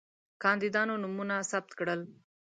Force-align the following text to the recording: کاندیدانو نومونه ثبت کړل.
کاندیدانو 0.43 0.93
نومونه 1.03 1.35
ثبت 1.51 1.71
کړل. 1.79 2.01